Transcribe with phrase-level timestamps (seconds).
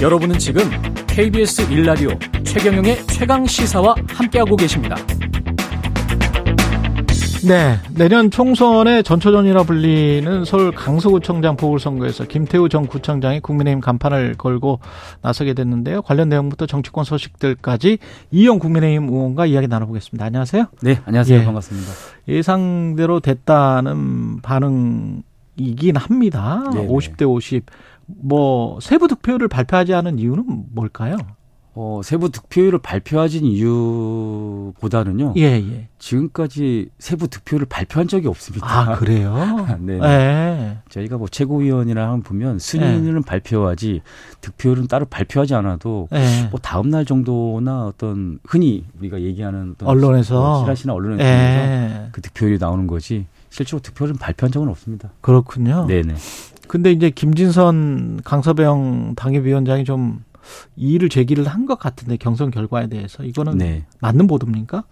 [0.00, 0.62] 여러분은 지금
[1.08, 4.94] KBS 1라디오 최경영의 최강 시사와 함께하고 계십니다.
[7.44, 14.78] 네, 내년 총선의 전초전이라 불리는 서울 강서구청장 보궐선거에서 김태우 전 구청장이 국민의힘 간판을 걸고
[15.20, 16.02] 나서게 됐는데요.
[16.02, 17.98] 관련 내용부터 정치권 소식들까지
[18.30, 20.24] 이영 국민의힘 의원과 이야기 나눠보겠습니다.
[20.24, 20.66] 안녕하세요.
[20.80, 21.40] 네, 안녕하세요.
[21.40, 21.44] 예.
[21.44, 21.92] 반갑습니다.
[22.28, 25.22] 예상대로 됐다는 반응
[25.56, 26.62] 이긴 합니다.
[26.72, 26.86] 네네.
[26.86, 27.66] 50대 50.
[28.08, 31.16] 뭐 세부 득표율을 발표하지 않은 이유는 뭘까요?
[31.80, 35.34] 어, 세부 득표율을 발표하진 이유보다는요.
[35.36, 35.86] 예, 예.
[36.00, 38.66] 지금까지 세부 득표율을 발표한 적이 없습니다.
[38.66, 39.64] 아, 그래요?
[39.78, 39.98] 네.
[39.98, 40.78] 네.
[40.88, 43.20] 저희가 뭐 최고위원이랑 보면 순위는 네.
[43.20, 44.00] 발표하지
[44.40, 46.48] 득표율은 따로 발표하지 않아도 네.
[46.50, 52.08] 뭐 다음 날 정도나 어떤 흔히 우리가 얘기하는 어떤 언론에서 실화시나 언론에서 네.
[52.10, 55.10] 그 득표율이 나오는 거지 실제로 득표율은 발표한 적은 없습니다.
[55.20, 55.86] 그렇군요.
[55.86, 56.16] 네네.
[56.68, 60.22] 근데 이제 김진선 강서병 당협위원장이 좀
[60.76, 63.84] 이의를 제기를 한 것 같은데 경선 결과에 대해서 이거는 네.
[64.00, 64.84] 맞는 보도입니까?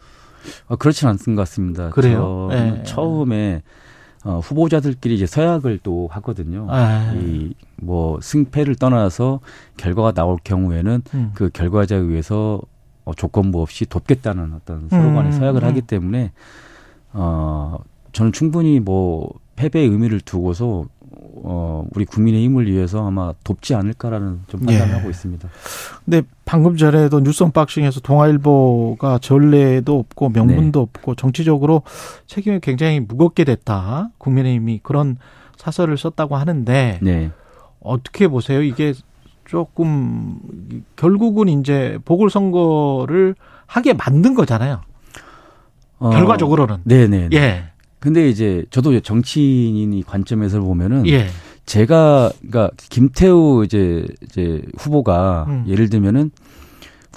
[0.68, 1.90] 어, 그렇지는 않은 것 같습니다.
[1.90, 2.48] 그래요.
[2.50, 2.82] 네.
[2.84, 3.62] 처음에
[4.24, 6.66] 어, 후보자들끼리 이제 서약을 또 하거든요.
[6.68, 7.14] 아.
[7.14, 9.40] 이뭐 승패를 떠나서
[9.76, 11.30] 결과가 나올 경우에는 음.
[11.34, 12.60] 그 결과자에 의해서
[13.04, 15.32] 어, 조건부 없이 돕겠다는 어떤 서로 간의 음.
[15.32, 15.68] 서약을 음.
[15.68, 16.32] 하기 때문에
[17.12, 17.78] 어
[18.12, 24.60] 저는 충분히 뭐 패배의 의미를 두고서 어, 우리 국민의 힘을 위해서 아마 돕지 않을까라는 좀
[24.60, 24.96] 판단을 예.
[24.98, 25.48] 하고 있습니다.
[26.04, 30.82] 근데 방금 전에도 뉴스 언박싱에서 동아일보가 전례도 없고 명분도 네.
[30.82, 31.82] 없고 정치적으로
[32.26, 34.10] 책임이 굉장히 무겁게 됐다.
[34.18, 35.16] 국민의힘이 그런
[35.56, 37.30] 사설을 썼다고 하는데 네.
[37.80, 38.62] 어떻게 보세요?
[38.62, 38.92] 이게
[39.44, 40.38] 조금
[40.96, 44.80] 결국은 이제 보궐선거를 하게 만든 거잖아요.
[45.98, 46.78] 어, 결과적으로는.
[46.84, 47.28] 네네.
[47.32, 47.64] 예.
[48.06, 51.26] 근데 이제 저도 정치인이 관점에서 보면은 예.
[51.64, 55.64] 제가 그러니까 김태우 이제 이제 후보가 음.
[55.66, 56.30] 예를 들면은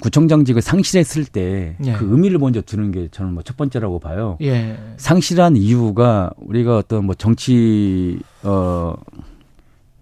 [0.02, 1.92] 구청장직을 상실했을 때그 예.
[1.92, 4.36] 그 의미를 먼저 두는 게 저는 뭐 첫 번째라고 봐요.
[4.40, 4.76] 예.
[4.96, 8.94] 상실한 이유가 우리가 어떤 뭐 정치 어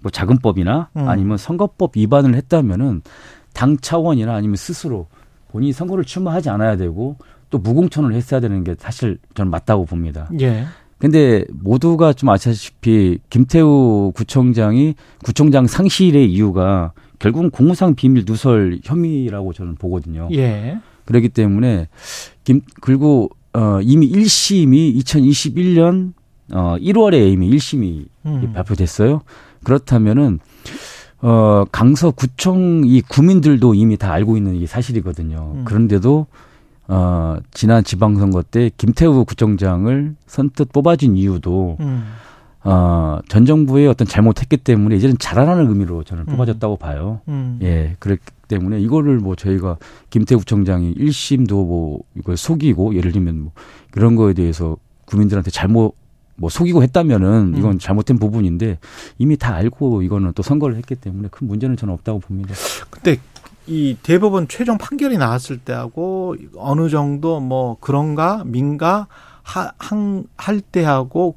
[0.00, 1.08] 뭐 자금법이나 음.
[1.08, 3.02] 아니면 선거법 위반을 했다면은
[3.52, 5.06] 당 차원이나 아니면 스스로
[5.48, 7.16] 본인이 선거를 출마하지 않아야 되고
[7.50, 10.28] 또 무공천을 했어야 되는 게 사실 저는 맞다고 봅니다.
[10.40, 10.64] 예.
[10.98, 14.94] 근데 모두가 좀 아시다시피 김태우 구청장이
[15.24, 20.28] 구청장 상실의 이유가 결국은 공무상 비밀 누설 혐의라고 저는 보거든요.
[20.32, 20.78] 예.
[21.04, 21.88] 그렇기 때문에
[22.44, 26.12] 김 그리고 어 이미 1심이 2021년
[26.52, 28.52] 어 1월에 이미 1심이 음.
[28.52, 29.22] 발표됐어요.
[29.64, 30.40] 그렇다면은
[31.20, 35.52] 어 강서 구청 이 구민들도 이미 다 알고 있는 이 사실이거든요.
[35.56, 35.64] 음.
[35.64, 36.26] 그런데도
[36.88, 42.04] 어, 지난 지방선거 때 김태우 구청장을 선뜻 뽑아준 이유도 음.
[42.64, 46.32] 어, 전 정부의 어떤 잘못했기 때문에 이제는 잘하라는 의미로 저는 음.
[46.32, 47.20] 뽑아졌다고 봐요.
[47.28, 47.58] 음.
[47.62, 49.76] 예, 그렇기 때문에 이거를 뭐 저희가
[50.10, 53.52] 김태우 구청장이 1심도 뭐 이걸 속이고 예를 들면 뭐
[53.90, 55.94] 그런 거에 대해서 국민들한테 잘못
[56.36, 57.58] 뭐 속이고 했다면은 음.
[57.58, 58.78] 이건 잘못된 부분인데
[59.18, 62.54] 이미 다 알고 이거는 또 선거를 했기 때문에 큰 문제는 저는 없다고 봅니다.
[62.90, 63.18] 근데
[63.68, 69.06] 이 대법원 최종 판결이 나왔을 때하고 어느 정도 뭐 그런가 민가
[70.36, 71.36] 할 때하고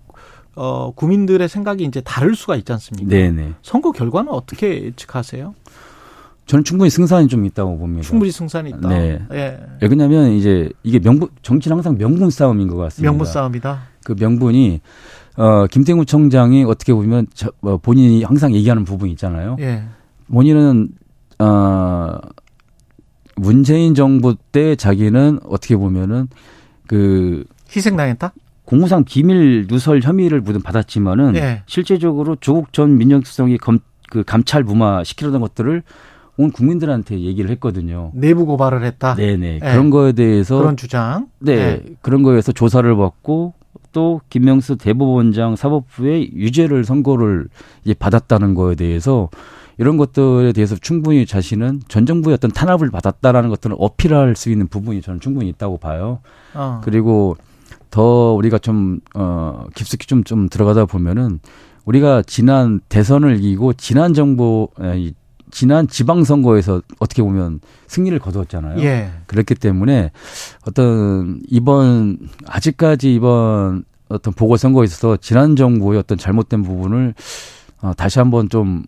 [0.56, 3.10] 어 국민들의 생각이 이제 다를 수가 있지 않습니까?
[3.10, 3.54] 네네.
[3.62, 5.54] 선거 결과는 어떻게 예측하세요?
[6.46, 8.04] 저는 충분히 승산이 좀 있다고 봅니다.
[8.04, 8.90] 충분히 승산이 있다.
[8.90, 9.22] 네.
[9.32, 9.60] 예.
[9.82, 13.10] 왜냐하면 이제 이게 명분 정치는 항상 명분 싸움인 것 같습니다.
[13.10, 13.84] 명분 싸움이다.
[14.04, 14.82] 그 명분이
[15.38, 19.56] 어 김태구 청장이 어떻게 보면 저, 어, 본인이 항상 얘기하는 부분이 있잖아요.
[19.62, 19.84] 예.
[20.28, 20.90] 본인은
[21.42, 22.20] 어,
[23.36, 26.28] 문재인 정부 때 자기는 어떻게 보면은
[26.88, 27.44] 그
[27.76, 28.34] 희생당했다?
[28.66, 31.64] 공무상 비밀 누설 혐의를 무든 받았지만은 네.
[31.66, 33.80] 실제적으로 조국 전 민정수석이 검,
[34.10, 35.84] 그 감찰 무마 시키려던 것들을
[36.38, 38.12] 온 국민들한테 얘기를 했거든요.
[38.14, 39.16] 내부 고발을 했다.
[39.16, 39.60] 네네 네.
[39.60, 41.28] 그런 거에 대해서 그런 주장.
[41.40, 41.84] 네, 네.
[42.02, 43.54] 그런 거에서 조사를 받고
[43.92, 47.48] 또 김명수 대법원장 사법부의 유죄를 선고를
[47.84, 49.30] 이제 받았다는 거에 대해서
[49.82, 55.02] 이런 것들에 대해서 충분히 자신은 전 정부의 어떤 탄압을 받았다라는 것들을 어필할 수 있는 부분이
[55.02, 56.20] 저는 충분히 있다고 봐요.
[56.54, 56.82] 어.
[56.84, 57.36] 그리고
[57.90, 61.40] 더 우리가 좀, 어, 깊숙이 좀, 좀 들어가다 보면은
[61.86, 65.16] 우리가 지난 대선을 이기고 지난 정부, 아니,
[65.50, 68.84] 지난 지방선거에서 어떻게 보면 승리를 거두었잖아요.
[68.84, 69.10] 예.
[69.26, 70.12] 그렇기 때문에
[70.68, 77.16] 어떤 이번, 아직까지 이번 어떤 보궐선거에 있어서 지난 정부의 어떤 잘못된 부분을
[77.82, 78.84] 어, 다시 한번 좀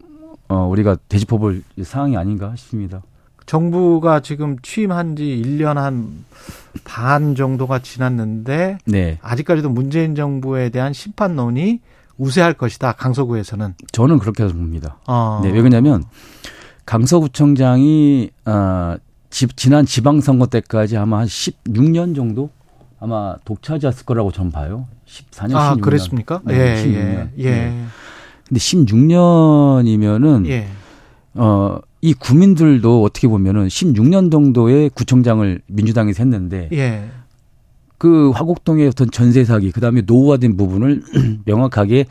[0.50, 3.02] 어, 우리가 되짚어볼 사항이 아닌가 싶습니다.
[3.46, 6.24] 정부가 지금 취임한 지 1년 한
[6.84, 9.20] 반 정도가 지났는데 네.
[9.22, 11.80] 아직까지도 문재인 정부에 대한 심판론이
[12.18, 12.94] 우세할 것이다.
[12.94, 13.76] 강서구에서는.
[13.92, 14.98] 저는 그렇게 봅니다.
[15.08, 15.40] 어.
[15.44, 16.04] 네, 왜 그러냐면
[16.86, 18.96] 강서구청장이 어,
[19.30, 22.50] 집, 지난 지방선거 때까지 아마 한 16년 정도
[23.00, 24.88] 아마 독차지했을 거라고 전 봐요.
[25.08, 25.82] 14년, 아, 16년.
[25.82, 26.42] 그랬습니까?
[26.46, 27.30] 네, 예, 16년.
[27.40, 27.50] 예, 예.
[27.52, 27.86] 네.
[28.48, 30.68] 근데 16년이면은 예.
[31.36, 37.06] 어, 이 구민들도 어떻게 보면은 16년 정도의 구청장을 민주당에서 했는데 예.
[37.98, 41.02] 그 화곡동의 어떤 전세 사기 그다음에 노후화된 부분을
[41.46, 42.06] 명확하게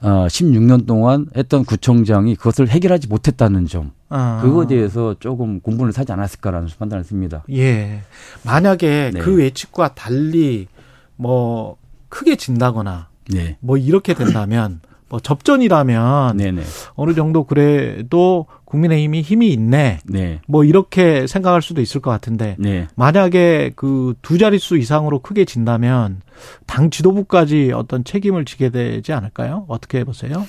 [0.00, 3.90] 어 16년 동안 했던 구청장이 그것을 해결하지 못했다는 점.
[4.10, 4.40] 아.
[4.42, 7.42] 그거에 대해서 조금 공분을 사지 않았을까라는 판단을 씁니다.
[7.50, 8.02] 예.
[8.44, 9.20] 만약에 네.
[9.20, 10.68] 그 예측과 달리
[11.16, 11.76] 뭐
[12.08, 13.56] 크게 진다거나 네.
[13.58, 14.80] 뭐 이렇게 된다면
[15.14, 16.62] 뭐 접전이라면 네네.
[16.94, 20.00] 어느 정도 그래도 국민의힘이 힘이 있네.
[20.06, 20.40] 네.
[20.48, 22.88] 뭐 이렇게 생각할 수도 있을 것 같은데 네.
[22.96, 26.20] 만약에 그 두 자릿수 이상으로 크게 진다면
[26.66, 29.66] 당 지도부까지 어떤 책임을 지게 되지 않을까요?
[29.68, 30.44] 어떻게 보세요?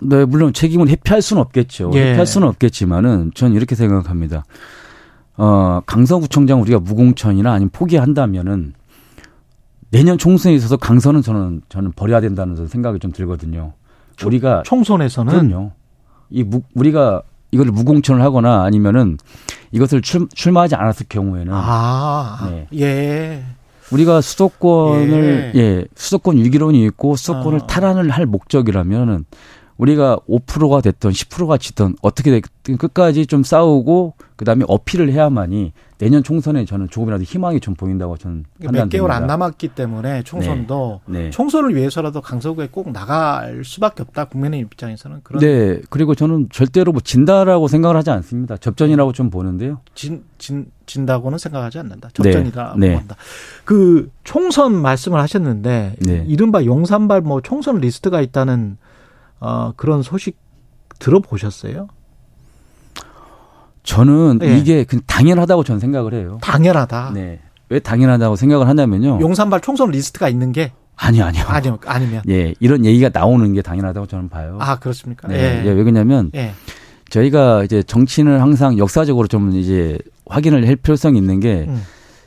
[0.00, 1.90] 네, 물론 책임은 회피할 수는 없겠죠.
[1.94, 2.10] 예.
[2.10, 4.44] 회피할 수는 없겠지만은 저는 이렇게 생각합니다.
[5.36, 8.74] 어, 강서구청장 우리가 무공천이나 아니면 포기한다면은
[9.90, 13.72] 내년 총선에 있어서 강서는 저는 저는 버려야 된다는 생각이 좀 들거든요.
[14.24, 15.72] 우리가 총선에서는 그럼요.
[16.30, 19.18] 이 무, 우리가 이걸 무공천을 하거나 아니면은
[19.72, 22.66] 이것을 출, 출마하지 않았을 경우에는 아, 네.
[22.80, 23.44] 예.
[23.92, 27.66] 우리가 수도권을 예, 예 수도권 유기론이 있고 수도권을 어.
[27.66, 29.24] 탈환을 할 목적이라면은
[29.76, 36.64] 우리가 5%가 됐던 10%가 지던 어떻게 됐든 끝까지 좀 싸우고 그다음에 어필을 해야만이 내년 총선에
[36.66, 38.84] 저는 조금이라도 희망이 좀 보인다고 저는 판단됩니다.
[38.84, 41.22] 몇 개월 안 남았기 때문에 총선도 네.
[41.24, 41.30] 네.
[41.30, 44.26] 총선을 위해서라도 강서구에 꼭 나갈 수밖에 없다.
[44.26, 45.40] 국민의 입장에서는 그런.
[45.40, 45.80] 네.
[45.88, 48.56] 그리고 저는 절대로 뭐 진다라고 생각을 하지 않습니다.
[48.58, 49.80] 접전이라고 좀 보는데요.
[49.94, 52.10] 진, 진, 진다고는 생각하지 않는다.
[52.12, 52.74] 접전이다.
[52.78, 52.88] 네.
[52.88, 53.04] 네.
[53.64, 56.24] 그 총선 말씀을 하셨는데 네.
[56.26, 58.76] 이른바 용산발 뭐 총선 리스트가 있다는
[59.40, 60.36] 어, 그런 소식
[60.98, 61.88] 들어보셨어요?
[63.86, 64.58] 저는 네.
[64.58, 66.38] 이게 그냥 당연하다고 저는 생각을 해요.
[66.42, 67.12] 당연하다.
[67.14, 67.40] 네.
[67.68, 69.18] 왜 당연하다고 생각을 하냐면요.
[69.20, 71.44] 용산발 총선 리스트가 있는 게 아니요, 아니요.
[71.46, 72.22] 아니요, 아니면.
[72.28, 74.58] 예, 이런 얘기가 나오는 게 당연하다고 저는 봐요.
[74.60, 75.28] 아, 그렇습니까?
[75.28, 75.62] 네.
[75.62, 75.66] 예.
[75.66, 76.52] 예, 왜 그러냐면 예.
[77.10, 81.82] 저희가 이제 정치는 항상 역사적으로 좀 이제 확인을 할 필요성이 있는 게 음.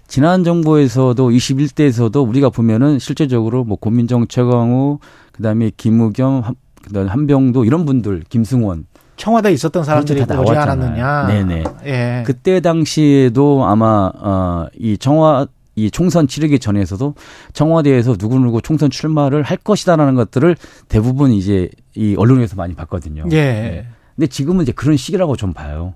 [0.08, 5.00] 지난 정부에서도 21대에서도 우리가 보면은 실제적으로 뭐 고민정, 최광우,
[5.34, 6.44] 그다음에 김우겸,
[6.84, 8.86] 그다음에 한병도 이런 분들, 김승원
[9.20, 11.28] 청와대에 있었던 사람들이 다 오지 않았느냐.
[11.28, 11.64] 네네.
[11.86, 12.24] 예.
[12.26, 17.14] 그때 당시에도 아마 어이 청와 이 총선 치르기 전에서도
[17.54, 20.56] 청와대에서 누구누구 총선 출마를 할 것이다라는 것들을
[20.88, 23.26] 대부분 이제 이 언론에서 많이 봤거든요.
[23.32, 23.36] 예.
[23.36, 23.86] 네.
[24.16, 25.94] 근데 지금은 이제 그런 시기라고 좀 봐요.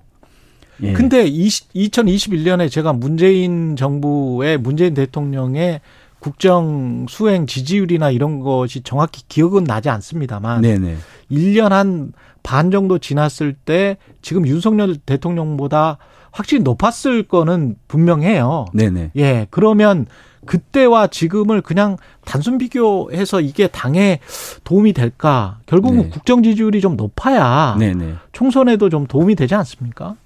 [0.82, 0.92] 예.
[0.92, 5.80] 근데 20, 2021년에 제가 문재인 정부의 문재인 대통령의
[6.18, 10.96] 국정 수행 지지율이나 이런 것이 정확히 기억은 나지 않습니다만 네네.
[11.30, 12.12] 1년 한
[12.44, 15.98] 반 정도 지났을 때 지금 윤석열 대통령보다
[16.30, 18.66] 확실히 높았을 거는 분명해요.
[18.72, 19.10] 네네.
[19.16, 19.46] 예.
[19.50, 20.06] 그러면
[20.44, 24.20] 그때와 지금을 그냥 단순 비교해서 이게 당에
[24.62, 25.58] 도움이 될까?
[25.66, 26.08] 결국은 네.
[26.10, 28.14] 국정 지지율이 좀 높아야 네네.
[28.32, 30.16] 총선에도 좀 도움이 되지 않습니까?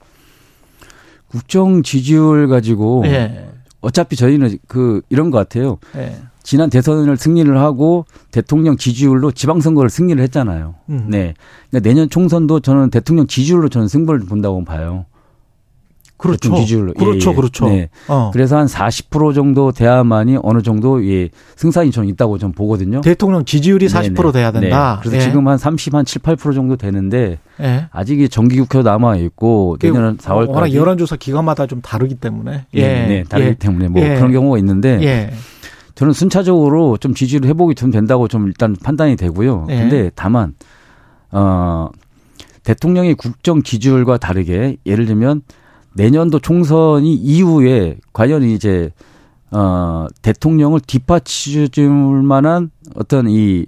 [1.29, 3.49] 국정 지지율 가지고 예.
[3.81, 5.79] 어차피 저희는 그 이런 것 같아요.
[5.95, 6.21] 네.
[6.49, 10.77] 지난 대선을 승리를 하고 대통령 지지율로 지방선거를 승리를 했잖아요.
[10.89, 11.05] 음.
[11.11, 11.35] 네.
[11.69, 15.05] 그러니까 내년 총선도 저는 대통령 지지율로 저는 승부를 본다고 봐요.
[16.17, 16.55] 그렇죠.
[16.57, 16.95] 지지율로.
[16.95, 17.37] 그렇죠, 예, 예.
[17.37, 17.69] 그렇죠.
[17.69, 17.89] 네.
[18.09, 18.31] 어.
[18.33, 23.03] 그래서 한 40% 정도 돼야만이 어느 정도 예, 승산이 저는 있다고 좀 보거든요.
[23.03, 24.33] 대통령 지지율이 40% 네네.
[24.33, 24.95] 돼야 된다.
[24.95, 25.01] 네.
[25.03, 25.29] 그래서 예.
[25.29, 27.89] 지금 한 30, 한 7, 8% 정도 되는데 예.
[27.93, 30.49] 아직 정기국회도 남아 있고 내년 4월까지.
[30.49, 32.65] 워낙 여론조사 기관마다 좀 다르기 때문에.
[32.73, 32.81] 예.
[32.81, 33.55] 네, 네 다르기 예.
[33.55, 34.15] 때문에 뭐 예.
[34.15, 35.31] 그런 경우가 있는데
[35.99, 39.65] 저는 순차적으로 좀 지지를 회복이 좀 된다고 좀 일단 판단이 되고요.
[39.67, 40.55] 근데 다만
[41.33, 41.89] 어
[42.63, 45.43] 대통령의 국정 지지율과 다르게 예를 들면
[45.95, 48.93] 내년도 총선이 이후에 과연 이제
[49.51, 51.69] 어 대통령을 뒷받칠
[52.23, 53.67] 만한 어떤 이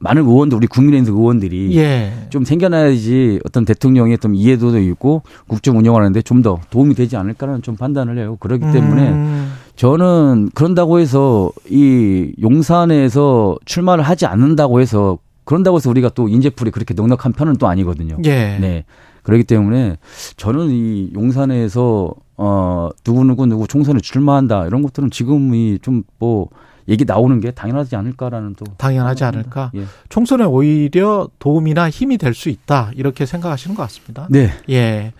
[0.00, 2.12] 많은 의원들 우리 국민의힘 의원들이 예.
[2.28, 7.76] 좀 생겨나야지 어떤 대통령의 어떤 이해도도 있고 국정 운영하는데 좀 더 도움이 되지 않을까라는 좀
[7.76, 8.36] 판단을 해요.
[8.38, 9.52] 그렇기 때문에 음.
[9.76, 16.94] 저는 그런다고 해서 이 용산에서 출마를 하지 않는다고 해서 그런다고 해서 우리가 또 인재풀이 그렇게
[16.94, 18.16] 넉넉한 편은 또 아니거든요.
[18.24, 18.58] 예.
[18.60, 18.84] 네.
[19.22, 19.96] 그렇기 때문에
[20.36, 26.48] 저는 이 용산에서 어 누구 누구 누구 총선에 출마한다 이런 것들은 지금이 좀 뭐
[26.88, 29.70] 얘기 나오는 게 당연하지 않을까라는 또 당연하지 않을까.
[29.74, 29.84] 예.
[30.10, 34.26] 총선에 오히려 도움이나 힘이 될 수 있다 이렇게 생각하시는 것 같습니다.
[34.30, 34.50] 네.
[34.68, 35.12] 예.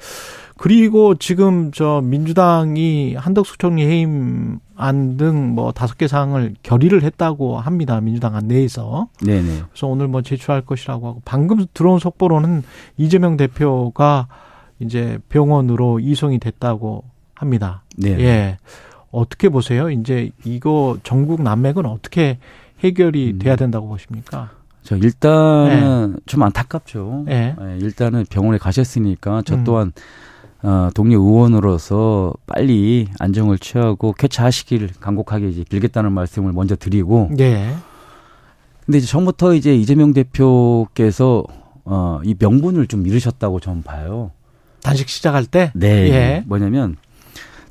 [0.57, 7.59] 그리고 지금 저 민주당이 한덕수 총리 해임 안 등 뭐 다섯 개 사항을 결의를 했다고
[7.59, 8.01] 합니다.
[8.01, 9.09] 민주당 안 내에서.
[9.25, 9.63] 네네.
[9.71, 12.63] 그래서 오늘 뭐 제출할 것이라고 하고 방금 들어온 속보로는
[12.97, 14.27] 이재명 대표가
[14.81, 17.83] 이제 병원으로 이송이 됐다고 합니다.
[17.97, 18.11] 네.
[18.21, 18.59] 예.
[19.13, 19.91] 어떻게 보세요?
[19.91, 22.39] 이제 이거 전국 난맥은 어떻게
[22.83, 23.39] 해결이 음.
[23.39, 24.51] 돼야 된다고 보십니까?
[24.83, 26.21] 저 일단은 네.
[26.27, 27.23] 좀 안타깝죠.
[27.27, 27.55] 네.
[27.59, 27.79] 네.
[27.81, 29.65] 일단은 병원에 가셨으니까 저 음.
[29.65, 29.93] 또한 음.
[30.65, 37.31] 어, 동료 의원으로서 빨리 안정을 취하고 쾌차하시길 간곡하게 이제 빌겠다는 말씀을 먼저 드리고.
[37.39, 37.75] 예.
[38.87, 41.45] 근데 이제 처음부터 이제 이재명 대표께서
[41.85, 44.31] 어, 이 명분을 좀 잃으셨다고 저는 봐요.
[44.83, 45.71] 단식 시작할 때?
[45.75, 45.87] 네.
[46.11, 46.45] 예.
[46.47, 46.97] 뭐냐면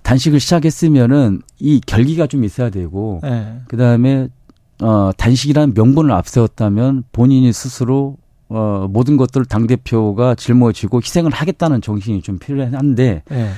[0.04, 3.62] 단식을 시작했으면은 이 결기가 좀 있어야 되고 예.
[3.70, 4.28] 그다음에
[4.84, 8.18] 어, 단식이라는 명분을 앞세웠다면 본인이 스스로
[8.56, 13.50] 어, 모든 것들을 당대표가 짊어지고 희생을 하겠다는 정신이 좀 필요한데 네.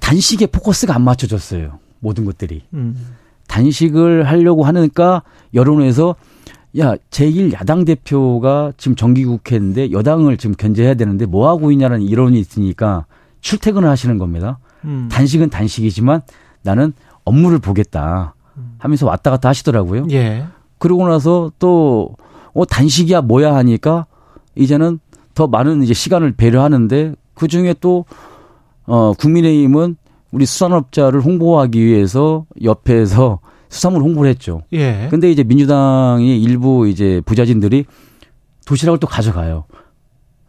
[0.00, 1.78] 단식에 포커스가 안 맞춰졌어요.
[2.00, 2.62] 모든 것들이.
[2.74, 3.14] 음.
[3.46, 5.22] 단식을 하려고 하니까
[5.54, 6.16] 여론에서
[6.80, 13.06] 야, 제1야당 대표가 지금 정기국회인데 여당을 지금 견제해야 되는데 뭐 하고 있냐는 이론이 있으니까
[13.40, 14.58] 출퇴근을 하시는 겁니다.
[14.84, 15.08] 음.
[15.12, 16.22] 단식은 단식이지만
[16.62, 16.92] 나는
[17.24, 18.34] 업무를 보겠다
[18.78, 20.08] 하면서 왔다 갔다 하시더라고요.
[20.10, 20.44] 예.
[20.78, 22.16] 그러고 나서 또,
[22.52, 24.06] 어, 단식이야 뭐야 하니까
[24.56, 24.98] 이제는
[25.34, 28.04] 더 많은 이제 시간을 배려하는데 그 중에 또,
[28.86, 29.96] 어, 국민의힘은
[30.30, 34.62] 우리 수산업자를 홍보하기 위해서 옆에서 수산물 홍보를 했죠.
[34.72, 35.08] 예.
[35.10, 37.86] 근데 이제 민주당이 일부 이제 부자진들이
[38.66, 39.64] 도시락을 또 가져가요.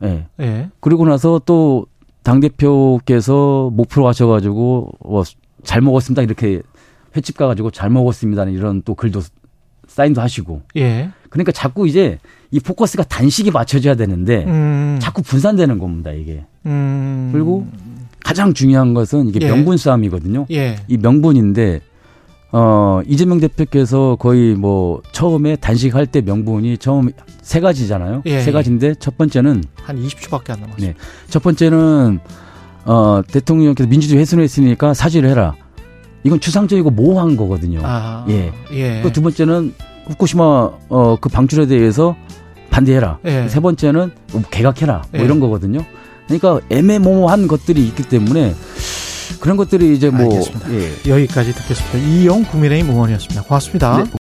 [0.03, 0.27] 예.
[0.39, 0.69] 예.
[0.79, 1.85] 그리고 나서 또
[2.23, 5.23] 당대표께서 목표로 하셔가지고, 뭐,
[5.63, 6.21] 잘 먹었습니다.
[6.21, 6.61] 이렇게
[7.15, 8.45] 횟집 가가지고 잘 먹었습니다.
[8.45, 9.21] 이런 또 글도
[9.87, 10.61] 사인도 하시고.
[10.77, 11.11] 예.
[11.35, 12.17] 그러니까 자꾸 이제
[12.49, 14.97] 이 포커스가 단식이 맞춰져야 되는데 음.
[15.01, 16.45] 자꾸 분산되는 겁니다 이게.
[16.65, 17.29] 음.
[17.33, 17.67] 그리고
[18.23, 19.47] 가장 중요한 것은 이게 예.
[19.47, 20.45] 명분 싸움이거든요.
[20.51, 20.77] 예.
[20.87, 21.81] 이 명분인데
[22.53, 27.09] 어 이재명 대표께서 거의 뭐 처음에 단식할 때 명분이 처음
[27.41, 28.21] 세 가지잖아요.
[28.25, 28.39] 예.
[28.39, 30.87] 세 가지인데 첫 번째는 한 20초밖에 안 남았어요.
[30.87, 30.93] 네.
[31.27, 32.19] 첫 번째는
[32.85, 35.53] 어 대통령께서 민주주의 훼손했으니까 사죄를 해라.
[36.23, 37.81] 이건 추상적이고 모호한 거거든요.
[37.83, 38.53] 아, 예.
[38.71, 39.01] 예.
[39.03, 39.73] 그두 번째는
[40.07, 42.15] 후쿠시마 어 그 방출에 대해서
[42.69, 43.19] 반대해라.
[43.25, 43.47] 예.
[43.47, 45.03] 세 번째는 뭐 개각해라.
[45.11, 45.25] 뭐 예.
[45.25, 45.83] 이런 거거든요.
[46.27, 48.53] 그러니까 애매모호한 것들이 있기 때문에
[49.39, 50.39] 그런 것들이 이제 뭐.
[50.71, 51.09] 예.
[51.09, 51.97] 여기까지 듣겠습니다.
[51.99, 53.43] 이용 국민의힘 의원이었습니다.
[53.43, 54.03] 고맙습니다.
[54.03, 54.15] 네.